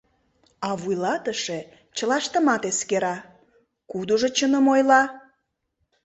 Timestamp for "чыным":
4.37-4.65